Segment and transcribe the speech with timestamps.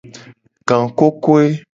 [0.67, 1.49] Gangkokoe.